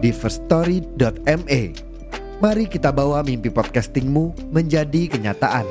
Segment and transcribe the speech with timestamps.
[0.00, 1.62] di firststory.me.
[2.40, 5.68] Mari kita bawa mimpi podcastingmu menjadi kenyataan.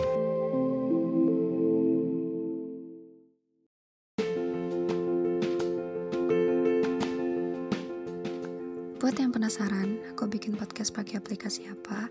[9.02, 12.06] Buat yang penasaran, aku bikin podcast pakai aplikasi apa?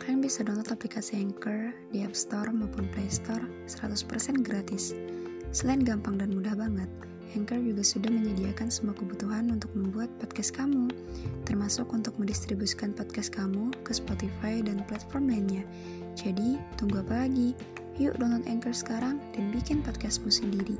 [0.00, 4.96] Kalian bisa download aplikasi Anchor di App Store maupun Play Store 100% gratis.
[5.52, 6.88] Selain gampang dan mudah banget,
[7.38, 10.90] Anchor juga sudah menyediakan semua kebutuhan untuk membuat podcast kamu,
[11.46, 15.62] termasuk untuk mendistribusikan podcast kamu ke Spotify dan platform lainnya.
[16.18, 17.54] Jadi, tunggu apa lagi?
[18.02, 20.74] Yuk download Anchor sekarang dan bikin podcastmu sendiri.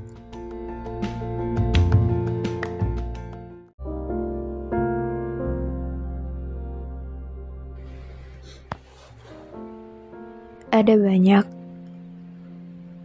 [10.71, 11.45] Ada banyak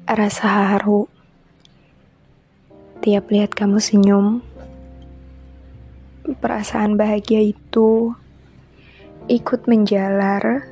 [0.06, 1.15] rasa haru
[3.06, 4.42] tiap lihat kamu senyum.
[6.42, 8.18] Perasaan bahagia itu
[9.30, 10.66] ikut menjalar,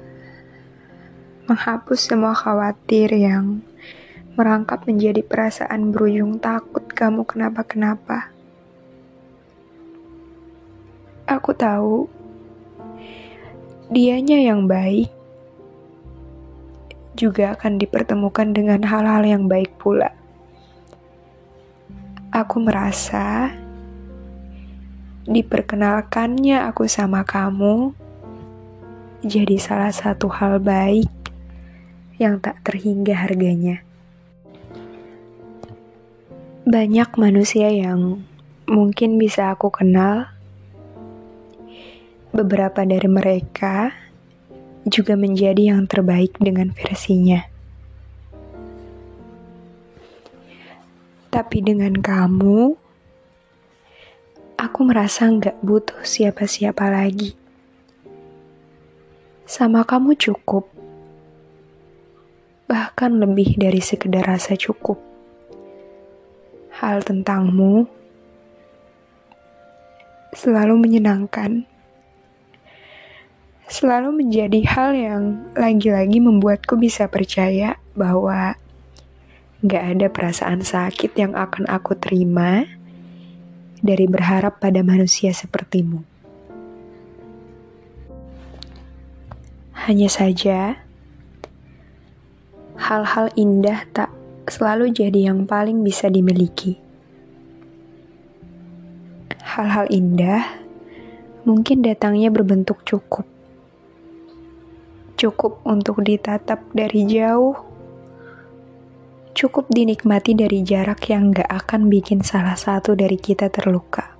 [1.46, 3.62] menghapus semua khawatir yang
[4.34, 8.34] merangkap menjadi perasaan berujung takut kamu kenapa-kenapa.
[11.30, 12.10] Aku tahu
[13.94, 15.14] dianya yang baik
[17.14, 20.23] juga akan dipertemukan dengan hal-hal yang baik pula.
[22.34, 23.54] Aku merasa
[25.30, 27.94] diperkenalkannya aku sama kamu
[29.22, 31.14] jadi salah satu hal baik
[32.18, 33.86] yang tak terhingga harganya.
[36.66, 38.26] Banyak manusia yang
[38.66, 40.26] mungkin bisa aku kenal.
[42.34, 43.94] Beberapa dari mereka
[44.90, 47.53] juga menjadi yang terbaik dengan versinya.
[51.34, 52.78] Tapi dengan kamu,
[54.54, 57.34] aku merasa nggak butuh siapa-siapa lagi.
[59.50, 60.70] Sama kamu cukup,
[62.70, 65.02] bahkan lebih dari sekedar rasa cukup.
[66.78, 67.90] Hal tentangmu
[70.38, 71.66] selalu menyenangkan
[73.74, 75.24] selalu menjadi hal yang
[75.58, 78.54] lagi-lagi membuatku bisa percaya bahwa
[79.64, 82.68] gak ada perasaan sakit yang akan aku terima
[83.80, 86.04] dari berharap pada manusia sepertimu.
[89.88, 90.84] Hanya saja,
[92.76, 94.12] hal-hal indah tak
[94.52, 96.76] selalu jadi yang paling bisa dimiliki.
[99.44, 100.44] Hal-hal indah
[101.48, 103.28] mungkin datangnya berbentuk cukup
[105.24, 107.56] cukup untuk ditatap dari jauh,
[109.34, 114.14] cukup dinikmati dari jarak yang gak akan bikin salah satu dari kita terluka.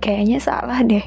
[0.00, 1.06] Kayaknya salah deh.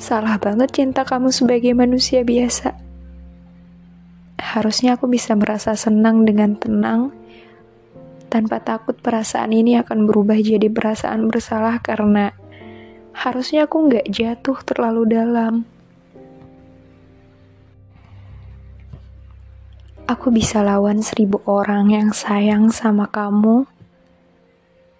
[0.00, 2.74] Salah banget cinta kamu sebagai manusia biasa.
[4.42, 7.14] Harusnya aku bisa merasa senang dengan tenang
[8.26, 12.34] tanpa takut perasaan ini akan berubah jadi perasaan bersalah karena
[13.14, 15.71] harusnya aku nggak jatuh terlalu dalam.
[20.12, 23.64] Aku bisa lawan seribu orang yang sayang sama kamu,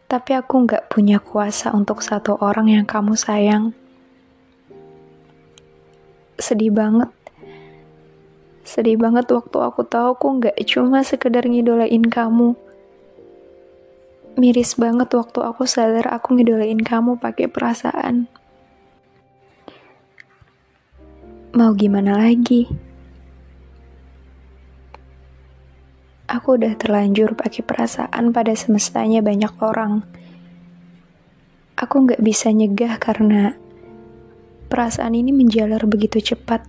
[0.08, 3.76] tapi aku nggak punya kuasa untuk satu orang yang kamu sayang.
[6.40, 7.12] Sedih banget.
[8.64, 12.56] Sedih banget waktu aku tahu aku nggak cuma sekedar ngidolain kamu
[14.32, 18.32] miris banget waktu aku sadar aku ngidolain kamu pakai perasaan.
[21.52, 22.64] Mau gimana lagi?
[26.42, 30.02] Aku udah terlanjur pakai perasaan pada semestanya banyak orang.
[31.78, 33.54] Aku nggak bisa nyegah karena
[34.66, 36.66] perasaan ini menjalar begitu cepat.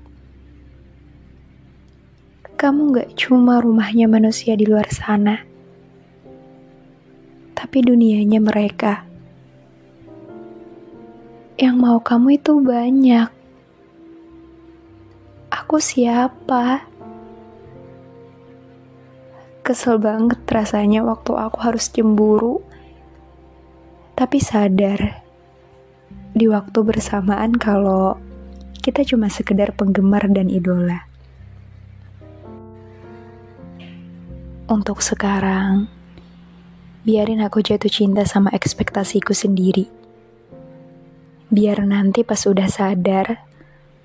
[2.53, 5.41] Kamu nggak cuma rumahnya manusia di luar sana
[7.73, 9.01] tapi dunianya mereka.
[11.57, 13.33] Yang mau kamu itu banyak.
[15.49, 16.92] Aku siapa?
[19.63, 22.59] Kesel banget rasanya waktu aku harus cemburu
[24.11, 25.23] tapi sadar
[26.35, 28.19] di waktu bersamaan kalau
[28.83, 31.07] kita cuma sekedar penggemar dan idola.
[34.67, 35.87] Untuk sekarang,
[37.07, 39.87] biarin aku jatuh cinta sama ekspektasiku sendiri.
[41.47, 43.47] Biar nanti pas udah sadar,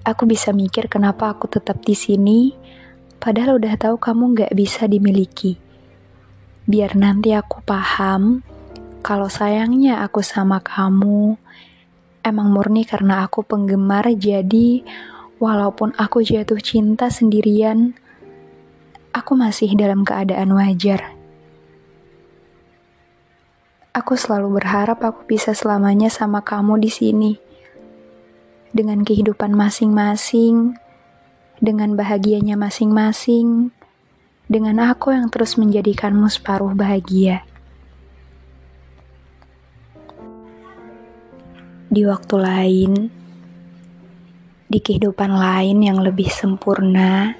[0.07, 2.55] aku bisa mikir kenapa aku tetap di sini,
[3.19, 5.59] padahal udah tahu kamu gak bisa dimiliki.
[6.67, 8.43] Biar nanti aku paham
[9.03, 11.38] kalau sayangnya aku sama kamu
[12.29, 14.85] emang murni karena aku penggemar, jadi
[15.41, 17.97] walaupun aku jatuh cinta sendirian,
[19.15, 21.17] aku masih dalam keadaan wajar.
[23.97, 27.32] Aku selalu berharap aku bisa selamanya sama kamu di sini.
[28.71, 30.76] Dengan kehidupan masing-masing,
[31.59, 33.71] dengan bahagianya masing-masing,
[34.47, 37.45] dengan aku yang terus menjadikanmu separuh bahagia.
[41.89, 42.93] Di waktu lain,
[44.69, 47.35] di kehidupan lain yang lebih sempurna,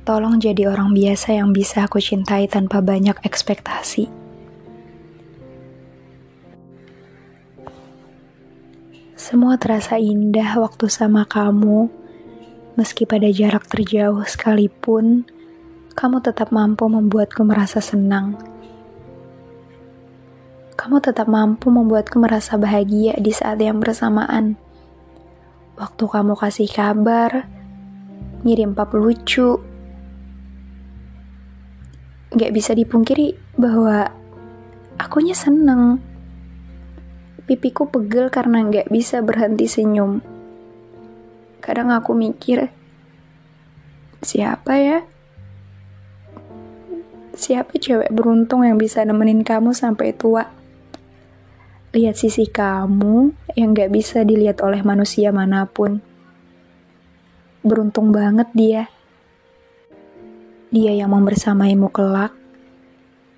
[0.00, 4.10] Tolong jadi orang biasa yang bisa aku cintai tanpa banyak ekspektasi.
[9.14, 11.92] Semua terasa indah waktu sama kamu,
[12.80, 15.28] meski pada jarak terjauh sekalipun,
[15.92, 18.40] kamu tetap mampu membuatku merasa senang.
[20.80, 24.56] Kamu tetap mampu membuatku merasa bahagia di saat yang bersamaan.
[25.76, 27.44] Waktu kamu kasih kabar,
[28.48, 29.60] ngirim pap lucu,
[32.32, 34.08] gak bisa dipungkiri bahwa
[34.96, 36.00] akunya seneng.
[37.44, 40.39] Pipiku pegel karena gak bisa berhenti senyum.
[41.60, 42.72] Kadang aku mikir,
[44.24, 44.98] siapa ya?
[47.36, 50.48] Siapa cewek beruntung yang bisa nemenin kamu sampai tua?
[51.94, 56.02] Lihat sisi kamu yang gak bisa dilihat oleh manusia mana pun.
[57.60, 58.82] Beruntung banget dia
[60.70, 62.30] dia yang membersamaimu kelak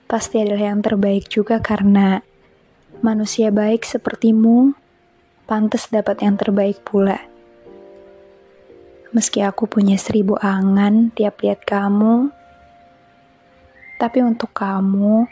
[0.04, 2.20] pasti adalah yang terbaik juga karena
[3.00, 4.76] manusia baik sepertimu
[5.48, 7.31] pantas dapat yang terbaik pula.
[9.12, 12.32] Meski aku punya seribu angan tiap lihat kamu,
[14.00, 15.28] tapi untuk kamu,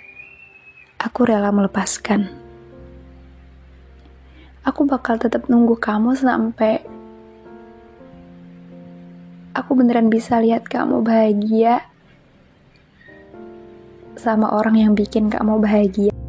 [1.01, 2.29] aku rela melepaskan.
[4.69, 6.85] Aku bakal tetap nunggu kamu sampai
[9.57, 11.81] aku beneran bisa lihat kamu bahagia
[14.21, 16.20] sama orang yang bikin kamu bahagia.